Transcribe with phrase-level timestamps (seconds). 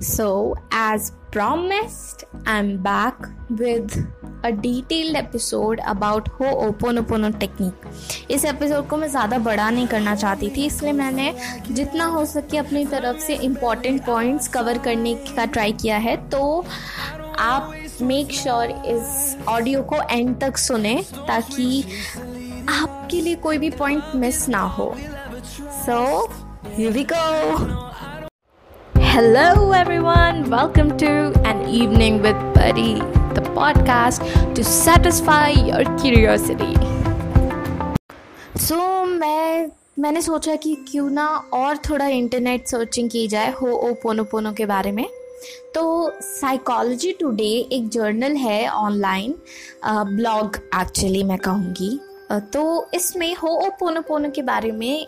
[0.00, 3.16] So, as promised, I'm back
[3.50, 3.96] with
[4.42, 7.84] a detailed episode about Ho'oponopono technique.
[8.30, 11.34] इस episode को मैं ज़्यादा बड़ा नहीं करना चाहती थी इसलिए मैंने
[11.70, 16.64] जितना हो सके अपनी तरफ़ से इंपॉर्टेंट पॉइंट्स कवर करने का ट्राई किया है। तो
[17.38, 17.72] आप
[18.02, 20.96] मेक श्योर sure इस ऑडियो को एंड तक सुने
[21.28, 21.84] ताकि
[22.80, 24.94] आपके लिए कोई भी पॉइंट मिस ना हो।
[25.84, 26.28] सो
[26.78, 27.89] we go!
[29.12, 30.48] Hello, everyone.
[30.48, 31.08] Welcome to
[31.44, 33.00] An Evening with Buddy,
[33.34, 34.22] the podcast
[34.54, 36.76] to satisfy your curiosity.
[38.56, 43.92] So, मैं मैंने सोचा कि क्यों ना और थोड़ा इंटरनेट सर्चिंग की जाए हो ओ
[44.02, 45.06] पोनो पोनो के बारे में
[45.74, 45.84] तो
[46.22, 49.34] साइकोलॉजी टुडे एक जर्नल है ऑनलाइन
[50.16, 51.98] ब्लॉग एक्चुअली मैं कहूँगी
[52.52, 55.06] तो इसमें हो ओ पोनो पोनो के बारे में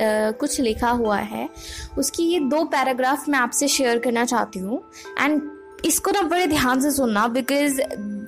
[0.00, 1.48] कुछ लिखा हुआ है।
[1.98, 4.82] उसकी ये दो पैराग्राफ मैं आपसे शेयर करना चाहती हूँ।
[5.20, 5.40] एंड
[5.86, 7.80] इसको ना बड़े ध्यान से सुनना बिकॉज़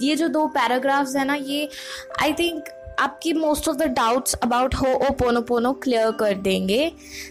[0.05, 1.69] ये जो दो पैराग्राफ्स है ना, ये
[2.23, 2.65] आई थिंक
[3.01, 4.75] आपकी most of the doubts about
[5.43, 6.83] Ho'oponopono clear कर देंगे।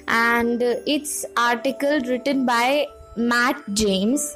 [0.10, 2.86] And it's article written by
[3.20, 4.36] Matt James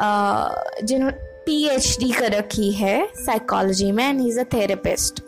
[0.00, 5.20] जिन्होंने पी एच डी कर रखी है साइकोलॉजी में and is a therapist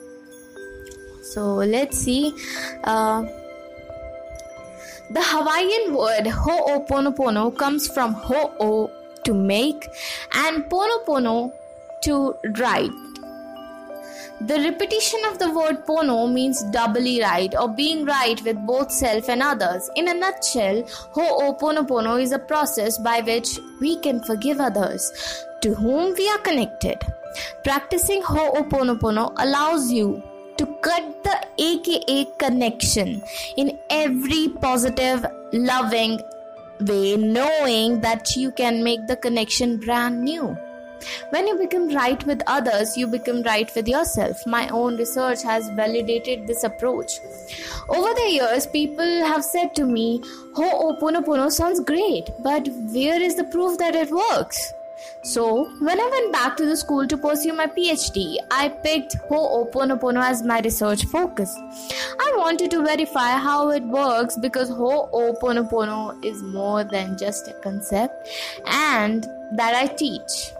[1.24, 2.18] so let's see
[5.12, 8.90] The Hawaiian word ho'oponopono comes from ho'o
[9.24, 9.88] to make
[10.32, 11.52] and ponopono
[12.02, 12.90] to right.
[14.40, 19.28] The repetition of the word pono means doubly right or being right with both self
[19.28, 19.90] and others.
[19.96, 25.12] In a nutshell, ho'oponopono is a process by which we can forgive others
[25.62, 27.00] to whom we are connected.
[27.64, 30.22] Practicing ho'oponopono allows you
[30.60, 33.22] to cut the AKA connection
[33.56, 36.20] in every positive, loving
[36.80, 40.54] way, knowing that you can make the connection brand new.
[41.30, 44.46] When you become right with others, you become right with yourself.
[44.46, 47.20] My own research has validated this approach.
[47.88, 50.20] Over the years, people have said to me,
[50.56, 54.74] oh, Ho'oponopono sounds great, but where is the proof that it works?
[55.22, 60.22] So, when I went back to the school to pursue my PhD, I picked Ho'oponopono
[60.22, 61.54] as my research focus.
[62.18, 68.30] I wanted to verify how it works because Ho'oponopono is more than just a concept
[68.64, 70.52] and that I teach.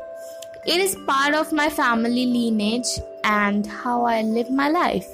[0.66, 5.08] It is part of my family lineage and how I live my life.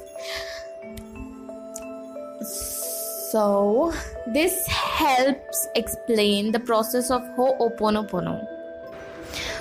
[3.31, 3.93] So,
[4.27, 8.56] this helps explain the process of Ho'oponopono.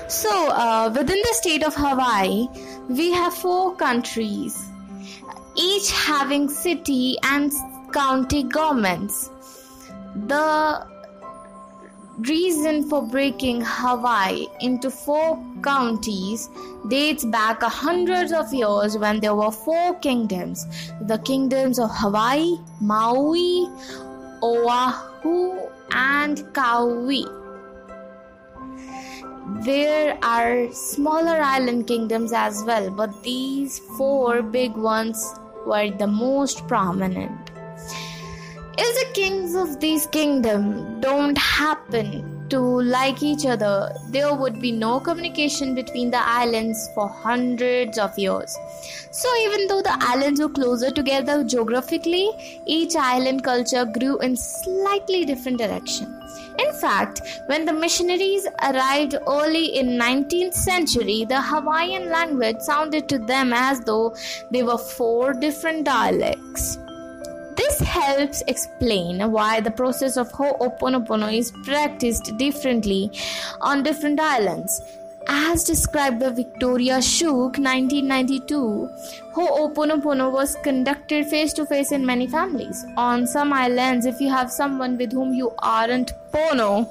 [0.08, 2.48] So, uh, within the state of Hawaii,
[2.90, 4.70] we have four countries,
[5.56, 7.52] each having city and
[7.92, 9.32] county governments.
[10.28, 10.86] The
[12.20, 16.50] reason for breaking Hawaii into four counties
[16.88, 20.66] dates back a hundreds of years when there were four kingdoms
[21.02, 23.68] the kingdoms of Hawaii, Maui,
[24.42, 27.45] Oahu, and Kauai
[29.64, 35.36] there are smaller island kingdoms as well, but these four big ones
[35.66, 37.52] were the most prominent.
[38.78, 44.72] If the kings of these kingdoms don't happen to like each other, there would be
[44.72, 48.58] no communication between the islands for hundreds of years.
[49.12, 55.26] So, even though the islands were closer together geographically, each island culture grew in slightly
[55.26, 56.22] different direction.
[56.60, 63.18] In fact, when the missionaries arrived early in 19th century, the Hawaiian language sounded to
[63.18, 64.16] them as though
[64.52, 66.78] they were four different dialects.
[67.56, 73.12] This helps explain why the process of Ho'oponopono is practiced differently
[73.62, 74.82] on different islands.
[75.28, 78.90] As described by Victoria Shook, 1992,
[79.34, 82.86] Ho'oponopono was conducted face to face in many families.
[82.96, 86.88] On some islands, if you have someone with whom you aren't pono,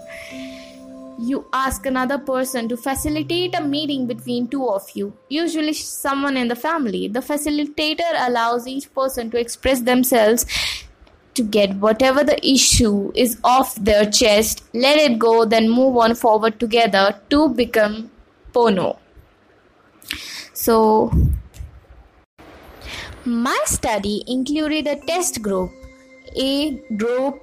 [1.18, 6.48] you ask another person to facilitate a meeting between two of you, usually someone in
[6.48, 7.08] the family.
[7.08, 10.46] The facilitator allows each person to express themselves
[11.34, 16.14] to get whatever the issue is off their chest, let it go, then move on
[16.14, 18.10] forward together to become
[18.52, 18.98] Pono.
[20.52, 21.12] So,
[23.24, 25.72] my study included a test group,
[26.36, 27.40] a group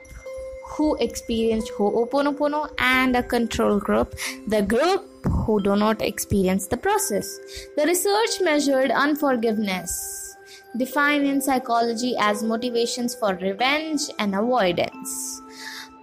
[0.71, 4.15] who experienced Ho'oponopono and a control group,
[4.47, 7.39] the group who do not experience the process.
[7.75, 10.37] The research measured unforgiveness,
[10.77, 15.41] defined in psychology as motivations for revenge and avoidance.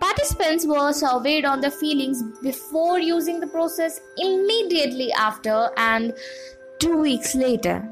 [0.00, 6.14] Participants were surveyed on their feelings before using the process, immediately after, and
[6.78, 7.82] two weeks later.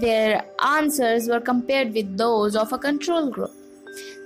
[0.00, 3.52] Their answers were compared with those of a control group.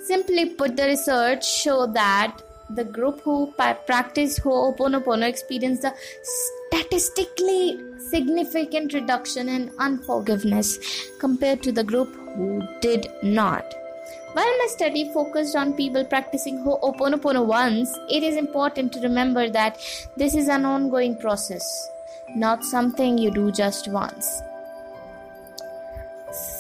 [0.07, 3.53] Simply put, the research showed that the group who
[3.87, 5.93] practiced Ho'oponopono experienced a
[6.71, 7.81] statistically
[8.11, 10.79] significant reduction in unforgiveness
[11.19, 13.75] compared to the group who did not.
[14.35, 19.79] While my study focused on people practicing Ho'oponopono once, it is important to remember that
[20.17, 21.91] this is an ongoing process,
[22.37, 24.41] not something you do just once.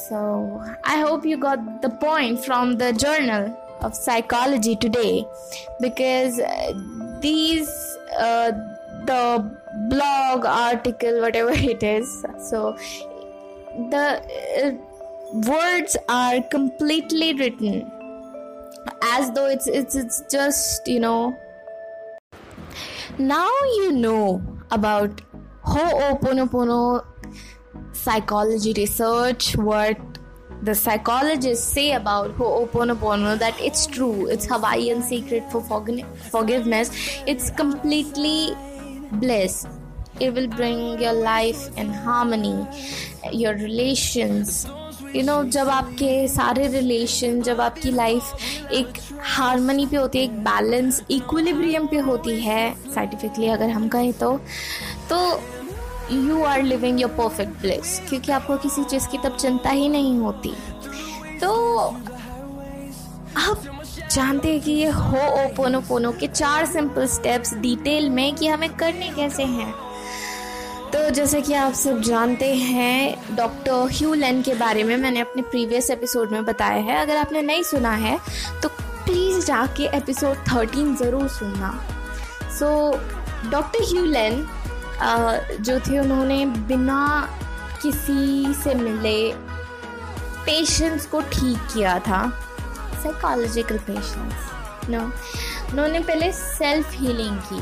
[0.08, 5.26] So, I hope you got the point from the journal of psychology today
[5.80, 6.72] because uh,
[7.20, 7.68] these,
[8.18, 8.52] uh,
[9.04, 9.58] the
[9.88, 12.76] blog article, whatever it is, so
[13.90, 14.22] the
[14.64, 14.72] uh,
[15.48, 17.90] words are completely written
[19.02, 21.36] as though it's, it's it's just you know.
[23.18, 25.20] Now you know about
[25.64, 27.04] ho'oponopono
[27.92, 29.98] psychology research, what
[30.62, 35.62] the psychologists say about Ho'oponopono that it's true, it's Hawaiian secret for
[36.30, 36.90] forgiveness,
[37.26, 38.54] it's completely
[39.12, 39.66] bliss.
[40.18, 42.66] It will bring your life in harmony,
[43.32, 44.66] your relations.
[45.06, 48.98] You you know know, जब आपके सारे relation जब आपकी life एक
[49.34, 54.36] harmony पे होती है एक बैलेंस इक्विलिब्रियम पे होती है साइंटिफिकली अगर हम कहें तो
[55.10, 55.18] तो
[56.10, 60.18] you are living your perfect place क्योंकि आपको किसी चीज़ की तब चिंता ही नहीं
[60.18, 60.52] होती।
[61.40, 61.78] तो
[63.38, 63.62] आप
[64.12, 68.46] जानते हैं कि ये हो ओपोनो पोनो पोनो के चार सिंपल स्टेप्स डिटेल में कि
[68.48, 69.72] हमें करने कैसे हैं।
[70.92, 75.90] तो जैसे कि आप सब जानते हैं डॉक्टर ह्यूलन के बारे में मैंने अपने प्रीवियस
[75.90, 78.18] एपिसोड में बताया है। अगर आपने नहीं सुना है
[78.62, 81.70] तो प्लीज़ जाके एपिसोड थर्टीन ज़रूर सुनना।
[82.58, 82.68] सो
[83.50, 84.46] डॉक्टर ह्यूलन
[85.00, 87.02] जो थे उन्होंने बिना
[87.82, 89.18] किसी से मिले
[90.46, 92.20] पेशेंट्स को ठीक किया था।
[93.02, 97.60] साइकोलॉजिकल पेशेंट्स नो उन्होंने पहले सेल्फ हीलिंग की।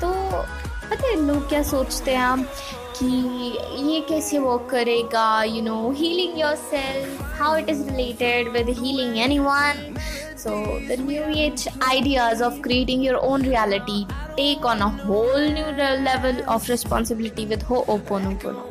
[0.00, 0.12] तो
[0.90, 2.46] पता है लोग क्या सोचते हैं आप
[2.96, 3.06] कि
[3.90, 9.16] ये कैसे वर्क करेगा you know healing your self how it is related with healing
[9.18, 9.94] any one
[10.41, 14.05] So, the new age ideas of creating your own reality
[14.37, 15.65] take on a whole new
[16.07, 18.63] level of responsibility with Ho'oponopono.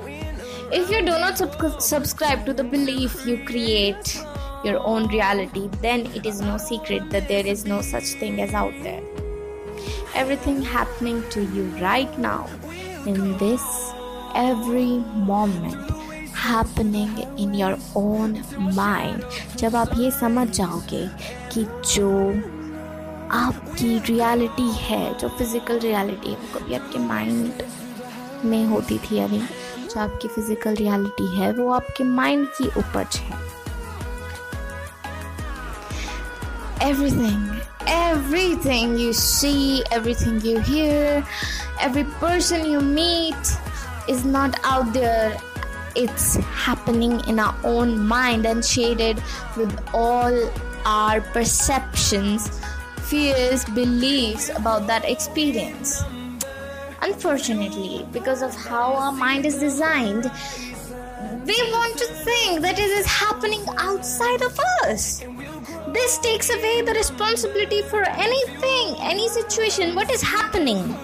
[0.72, 4.20] If you do not sub- subscribe to the belief you create
[4.64, 8.54] your own reality, then it is no secret that there is no such thing as
[8.54, 9.02] out there.
[10.14, 12.48] Everything happening to you right now,
[13.06, 13.62] in this
[14.34, 14.98] every
[15.32, 15.92] moment,
[16.46, 18.36] happening in your own
[18.74, 19.22] mind
[19.58, 21.06] जब आप ये समझ जाओगे
[21.53, 22.09] कि जो
[23.31, 27.63] आपकी reality है जो फ़िज़िकल रियलिटी है वो कभी आपके माइंड
[28.45, 33.39] में होती थी यानी जो आपकी फ़िज़िकल रियलिटी है वो आपके माइंड की उपज है
[36.83, 37.41] everything
[37.87, 41.23] everything you see everything you hear
[41.79, 43.51] every person you meet
[44.07, 45.37] is not out there
[45.95, 49.21] it's happening in our own mind and shaded
[49.55, 50.35] with all
[50.85, 52.49] our perceptions,
[53.03, 56.03] fears, beliefs about that experience.
[57.01, 60.31] Unfortunately, because of how our mind is designed,
[61.45, 65.23] we want to think that it is happening outside of us.
[65.93, 70.95] This takes away the responsibility for anything, any situation, what is happening.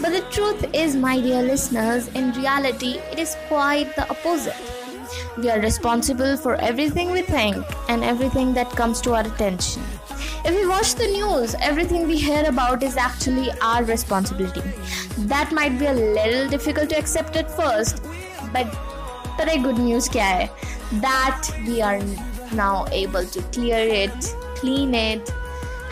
[0.00, 4.77] But the truth is, my dear listeners, in reality, it is quite the opposite.
[5.38, 9.82] We are responsible for everything we think and everything that comes to our attention.
[10.44, 14.62] If we watch the news, everything we hear about is actually our responsibility.
[15.32, 18.02] That might be a little difficult to accept at first,
[18.52, 18.66] but
[19.38, 20.50] a good news hai?
[20.94, 22.00] That we are
[22.52, 25.32] now able to clear it, clean it,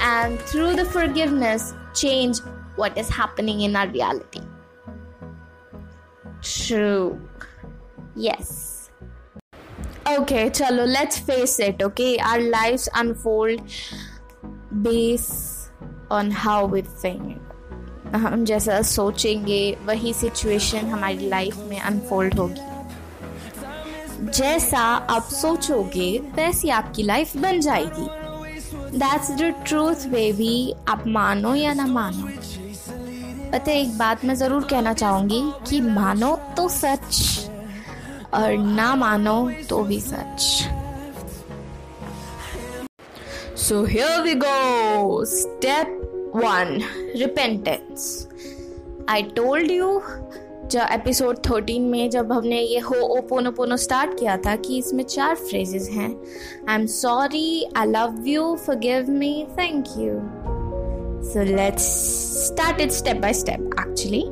[0.01, 2.41] and through the forgiveness, change
[2.75, 4.41] what is happening in our reality.
[6.43, 7.21] True.
[8.17, 8.86] Yes.
[10.09, 12.17] Okay, chalo, let's face it, okay?
[12.19, 13.61] Our lives unfold
[14.83, 15.71] based
[16.11, 17.39] on how we think.
[18.15, 22.61] हम जैसा सोचेंगे वही situation हमारी life में unfold होगी।
[24.31, 24.79] जैसा
[25.11, 28.09] आप सोचोगे वैसी आपकी लाइफ बन जाएगी।
[28.99, 32.29] दैट्स द ट्रूथ बेबी आप मानो या ना मानो।
[33.53, 37.46] पता एक बात मैं ज़रूर कहना चाहूँगी कि मानो तो सच।
[38.37, 40.41] और ना मानो तो भी सच।
[43.57, 46.01] So here we go step
[46.37, 46.83] one
[47.17, 48.29] repentance
[49.09, 50.03] I told you
[50.71, 55.35] जब एपिसोड 13 में जब हमने ये हो ओपोनो स्टार्ट किया था कि इसमें चार
[55.35, 56.09] फ्रेजेस हैं।
[56.69, 60.15] I am sorry I love you forgive me thank you
[61.31, 61.83] so let's
[62.47, 64.25] start it step by step actually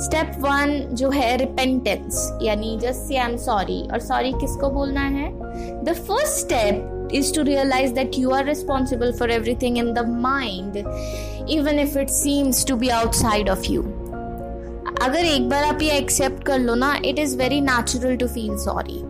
[0.00, 5.06] step one जो है रिपेंटेंस यानी just see I am sorry और सॉरी किसको बोलना
[5.08, 5.28] है?
[5.84, 10.76] The first step is to realize that you are responsible for everything in the mind
[11.50, 13.82] even if it seems to be outside of you
[15.02, 18.56] अगर एक बार आप ये एक्सेप्ट कर लो ना it is very natural to feel
[18.58, 19.02] sorry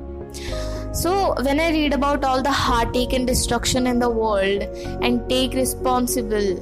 [0.95, 1.13] so
[1.43, 4.63] when I read about all the hurt take and destruction in the world
[5.05, 6.55] and take responsible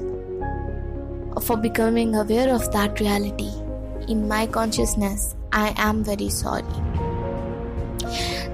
[1.38, 3.50] for becoming aware of that reality
[4.11, 6.77] in my consciousness, I am very sorry.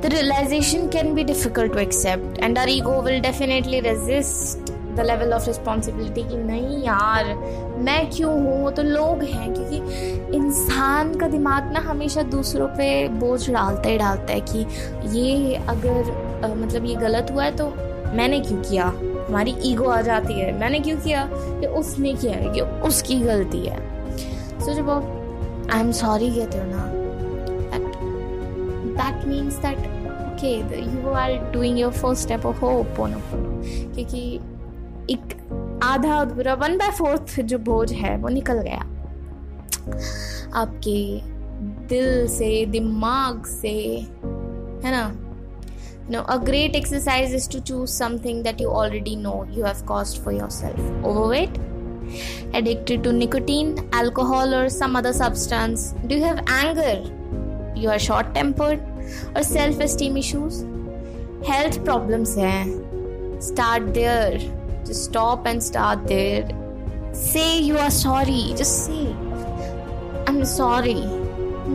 [0.02, 5.32] The realization can be difficult to accept, and our ego will definitely resist the level
[5.32, 7.34] of responsibility कि नहीं यार
[7.78, 8.72] मैं क्यों हूँ?
[8.72, 9.76] तो लोग हैं क्योंकि
[10.36, 14.66] इंसान का दिमाग ना हमेशा दूसरों पे बोझ डालता ही डालता है कि
[15.18, 16.12] ये अगर
[16.44, 17.68] आ, मतलब ये गलत हुआ है तो
[18.16, 18.84] मैंने क्यों किया?
[19.28, 21.28] हमारी ईगो आ जाती है। मैंने क्यों किया?
[21.32, 24.08] कि उसने किया है कि उसकी गलती है।
[24.60, 25.23] सो so, जब आप
[25.72, 26.84] आई एम सॉरी कहते हो ना
[27.72, 27.96] but
[28.98, 29.78] that means that
[30.24, 33.20] okay you are doing your first step of Ho'oponopono
[33.94, 34.40] क्योंकि
[35.10, 35.34] एक
[35.82, 38.80] आधा अधूरा वन बाय फोर्थ जो बोझ है, वो निकल गया।
[40.54, 41.20] आपके
[41.88, 43.68] दिल से, दिमाग से,
[44.84, 45.12] है ना?
[46.10, 50.22] No a great exercise is to choose something that you already know you have cost
[50.22, 51.73] for your self over
[52.54, 56.96] addicted to nicotine alcohol or some other substance do you have anger
[57.74, 58.82] you are short tempered
[59.34, 60.64] or self esteem issues
[61.52, 62.58] health problems hai
[63.52, 64.38] start there
[64.84, 66.46] just stop and start there.
[67.12, 68.52] Say you are sorry.
[68.54, 69.06] Just say,
[70.26, 71.02] I'm sorry.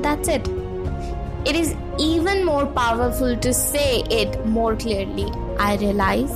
[0.03, 0.48] That's it.
[1.46, 5.27] It is even more powerful to say it more clearly.
[5.58, 6.31] I realize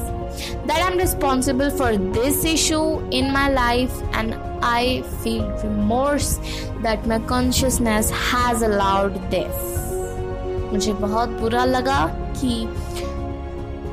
[0.68, 6.40] that I'm responsible for this issue in my life, and I feel remorse
[6.84, 9.72] that my consciousness has allowed this.
[10.74, 12.06] मुझे बहुत बुरा लगा
[12.42, 12.68] कि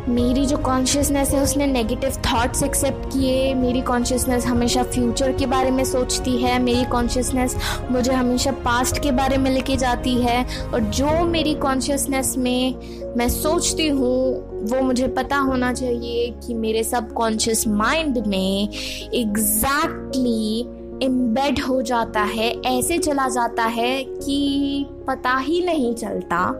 [0.08, 5.70] मेरी जो consciousness है, उसने negative thoughts accept किए। मेरी कॉन्शियसनेस हमेशा फ्यूचर के बारे
[5.70, 7.56] में सोचती है। मेरी कॉन्शियसनेस
[7.90, 12.74] मुझे हमेशा पास्ट के बारे में लेके जाती है। और जो मेरी कॉन्शियसनेस में
[13.16, 18.68] मैं सोचती हूँ वो मुझे पता होना चाहिए कि मेरे सब कॉन्शियस माइंड में
[19.14, 26.50] एग्जैक्टली exactly एम्बेड हो जाता है, ऐसे चला जाता है कि पता ही नहीं चलता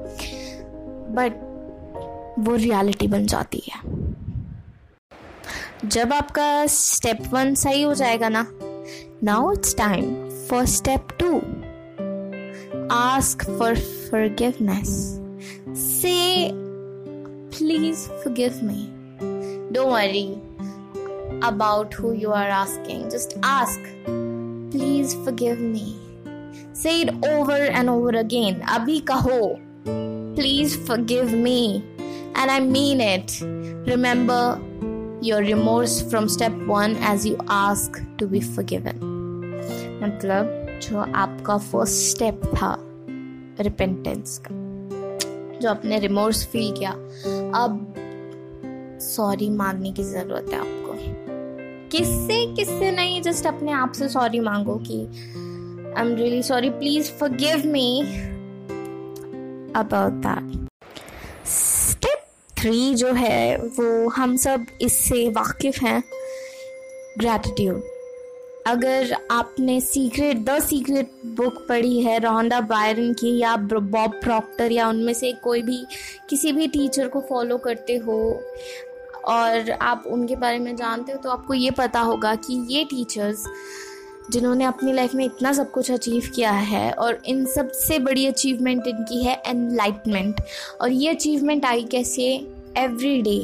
[1.16, 1.32] बट
[2.38, 3.80] वो रियलिटी बन जाती है।
[5.88, 8.46] जब आपका स्टेप वन सही हो जाएगा ना
[9.24, 11.36] now it's time for step two
[12.94, 15.20] ask for forgiveness
[15.78, 16.48] say
[17.59, 18.87] please forgive me
[19.73, 20.27] don't worry
[21.45, 23.87] about who you are asking just ask
[24.75, 25.87] please forgive me
[26.81, 29.39] say it over and over again abhi kaho
[30.35, 31.59] please forgive me
[32.35, 33.41] and I mean it.
[33.87, 34.59] Remember
[35.21, 38.99] your remorse from step one as you ask to be forgiven.
[40.03, 42.75] मतलब जो आपका first step था
[43.59, 44.68] repentance का
[45.62, 46.90] जो आपने remorse feel किया।
[47.54, 47.94] अब
[49.02, 50.78] sorry मांगने की ज़रूरत है आपको।
[51.88, 54.98] किससे किससे नहीं जस्ट अपने आप से सॉरी मांगो कि
[55.96, 58.00] I am really sorry please forgive me
[59.76, 60.68] about that
[61.46, 62.26] step
[62.58, 66.02] three जो है, वो हम सब इससे वाकिफ हैं।
[67.18, 67.82] ग्रैटिट्यूड
[68.70, 74.88] अगर आपने सीक्रेट द सीक्रेट बुक पढ़ी है रोंडा बायरन की, या बॉब प्रॉक्टर या
[74.88, 75.84] उनमें से कोई भी,
[76.30, 78.18] किसी भी टीचर को फॉलो करते हो,
[79.26, 83.44] और आप उनके बारे में जानते हो तो आपको ये पता होगा कि ये टीचर्स
[84.30, 88.86] जिन्होंने अपनी लाइफ में इतना सब कुछ अचीव किया है, और इन सबसे बड़ी अचीवमेंट
[88.86, 90.40] इनकी है एनलाइटमेंट
[90.80, 92.32] और ये अचीवमेंट आई कैसे?
[92.78, 93.38] एवरी डे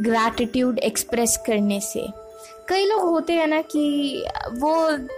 [0.00, 2.06] ग्रैटिट्यूड एक्सप्रेस करने से.
[2.68, 4.74] कई लोग होते हैं ना कि वो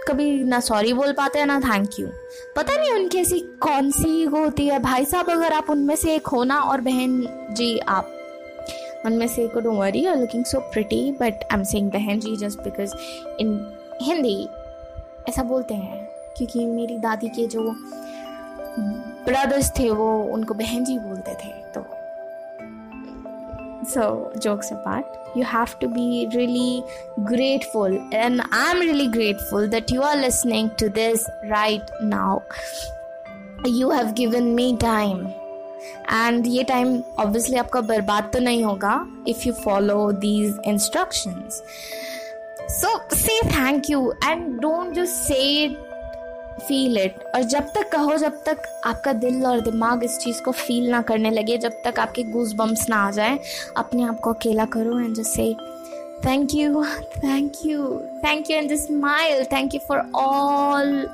[0.07, 2.07] कभी ना सॉरी बोल पाते हैं, ना थैंक यू
[2.55, 4.79] पता नहीं उनकी ऐसी कौन सी होती है?
[4.79, 8.13] भाई साहब, अगर आप उनमें से एक हो ना, और बहन जी, आप
[9.05, 12.35] उनमें से एक don't worry are looking so pretty but I am saying बहन जी
[12.37, 12.95] जस्ट बिकॉज़
[13.39, 13.59] इन
[14.01, 14.47] हिंदी
[15.29, 16.05] ऐसा बोलते हैं,
[16.37, 17.69] क्योंकि मेरी दादी के जो
[19.25, 21.85] ब्रदर्स थे, वो उनको बहन जी बोलते थे तो
[23.84, 25.04] So, jokes apart,
[25.34, 26.84] you have to be really
[27.24, 32.42] grateful, and I'm really grateful that you are listening to this right now.
[33.64, 35.30] You have given me time.
[36.12, 36.88] And ये टाइम
[37.18, 38.94] ऑब्वियसली आपका बर्बाद तो नहीं होगा
[39.28, 41.62] if you follow these instructions
[42.70, 45.68] सो से thank you and don't just say
[46.59, 50.51] feel it और जब तक कहो जब तक आपका दिल और दिमाग इस चीज़ को
[50.51, 53.39] फील ना करने लगे जब तक आपके गूज बम्स ना आ जाए
[53.77, 55.53] अपने आप को अकेला करो and just say
[56.25, 56.83] thank you
[57.17, 57.87] thank you
[58.23, 61.07] thank you and just smile thank you for all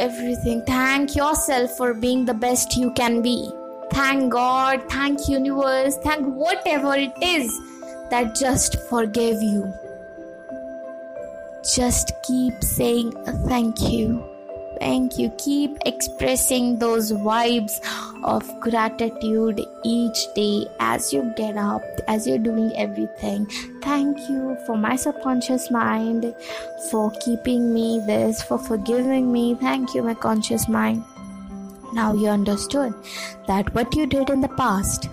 [0.00, 3.34] everything thank yourself for being the best you can be
[3.92, 7.56] thank god thank universe thank whatever it is
[8.10, 9.72] that just forgave you
[11.64, 13.12] just keep saying
[13.46, 14.22] thank you.
[14.80, 15.30] Thank you.
[15.38, 17.80] Keep expressing those vibes
[18.24, 23.46] of gratitude each day as you get up, as you're doing everything.
[23.82, 26.34] Thank you for my subconscious mind,
[26.90, 29.54] for keeping me this, for forgiving me.
[29.54, 31.04] Thank you, my conscious mind.
[31.92, 32.92] Now you understood
[33.46, 35.08] that what you did in the past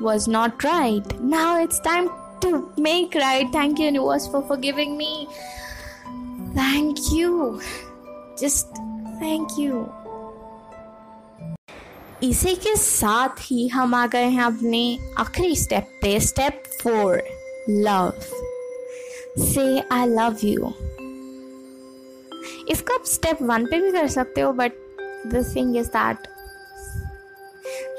[0.00, 1.20] was not right.
[1.20, 2.08] Now it's time
[2.40, 3.46] to make right.
[3.52, 5.28] Thank you, universe, for forgiving me.
[6.56, 7.58] Thank you
[8.40, 8.78] just
[9.22, 9.84] thank you
[12.22, 14.80] इसी के साथ ही हम आ गए हैं अपने
[15.18, 17.22] आखिरी step पे step four
[17.70, 18.12] love
[19.40, 20.72] से आई लव यू
[22.70, 24.72] इसको आप स्टेप वन पे भी कर सकते हो but
[25.26, 26.26] the thing is that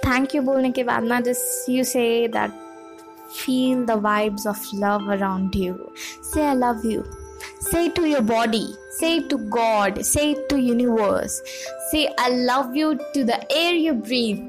[0.05, 2.51] thank you बोलने के बाद ना just you say that
[3.35, 5.75] feel the vibes of love around you
[6.33, 7.03] say I love you
[7.71, 8.65] say to your body
[8.97, 11.41] say to god say to universe.
[11.91, 14.39] Say i love you to the air you breathe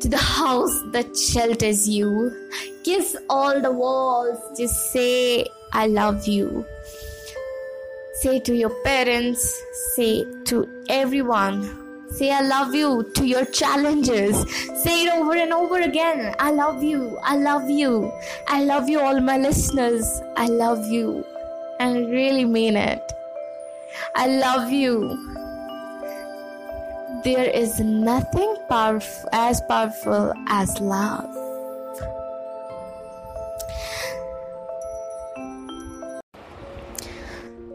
[0.00, 2.10] to the house that shelters you.
[2.84, 6.64] Kiss all the walls just say i love you.
[8.22, 9.44] Say to your parents
[9.96, 11.60] say to everyone
[12.12, 14.36] say i love you to your challenges
[14.82, 18.10] say it over and over again i love you i love you
[18.48, 21.24] i love you all my listeners i love you
[21.80, 23.12] and really mean it.
[24.14, 25.16] I love you.
[27.24, 31.34] There is nothing powerful, as powerful as love.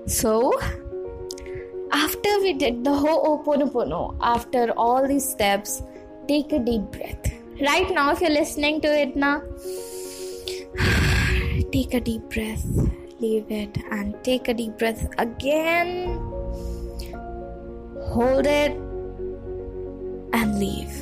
[0.08, 0.54] So,
[1.92, 5.82] after we did the whole Ho'oponopono, after all these steps,
[6.28, 7.34] take a deep breath.
[7.60, 9.42] Right now, if you're listening to it now,
[11.72, 12.66] take a deep breath
[13.26, 16.18] leave it and take a deep breath again.
[18.14, 18.74] Hold it
[20.40, 20.94] and leave.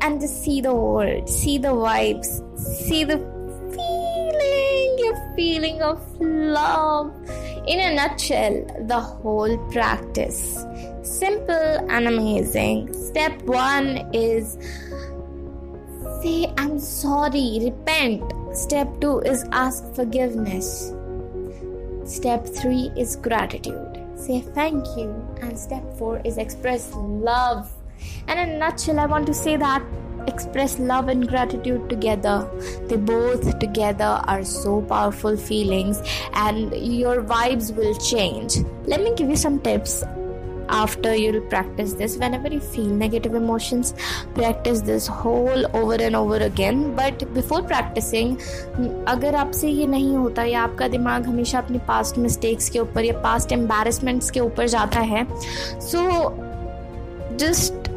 [0.00, 3.18] And just see the world, see the vibes, see the
[3.76, 7.14] feeling, your feeling of love.
[7.68, 8.56] In a nutshell,
[8.92, 10.40] the whole practice.
[11.02, 12.92] Simple and amazing.
[12.92, 14.58] Step one is
[16.22, 20.92] say, I'm sorry, repent Step 2 is ask forgiveness.
[22.04, 23.98] Step 3 is gratitude.
[24.14, 25.08] Say thank you.
[25.40, 27.72] And step 4 is express love.
[28.28, 29.82] And in a nutshell, I want to say that
[30.26, 32.46] express love and gratitude together.
[32.88, 36.02] They both together are so powerful feelings,
[36.34, 38.58] and your vibes will change.
[38.84, 40.04] Let me give you some tips
[40.80, 43.94] after you'll practice this whenever you feel negative emotions
[44.34, 48.36] practice this whole over and over again but before practicing
[49.08, 53.20] अगर आपसे ये नहीं होता या आपका दिमाग हमेशा अपनी पास्ट मिस्टेक्स के ऊपर या
[53.22, 55.26] पास्ट एम्बेरसमेंट्स के ऊपर जाता है
[55.90, 56.08] so
[57.44, 57.90] just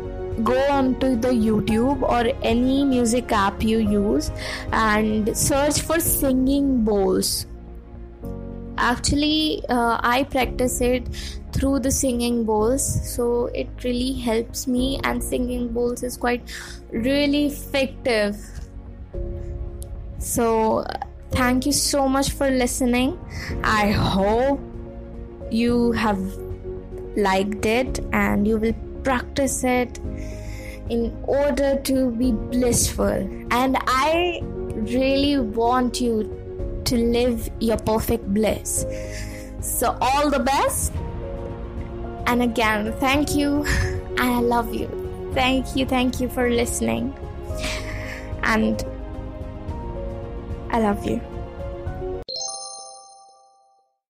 [0.47, 4.31] go on to the youtube or any music app you use
[4.73, 7.29] and search for singing bowls
[8.77, 11.07] actually uh, i practice it
[11.51, 16.41] through the singing bowls so it really helps me and singing bowls is quite
[16.91, 18.37] really effective.
[20.19, 20.85] So
[21.31, 23.19] thank you so much for listening.
[23.63, 24.59] I hope
[25.51, 26.19] you have
[27.15, 29.99] liked it and you will practice it
[30.89, 33.29] in order to be blissful.
[33.51, 34.41] And i
[34.73, 36.44] really want you
[36.85, 38.85] to live your perfect bliss
[39.61, 40.93] so all the best
[42.27, 43.63] and again, thank you.
[43.65, 44.89] And I love you.
[45.33, 47.13] Thank you, thank you for listening.
[48.43, 48.83] And
[50.71, 51.21] I love you.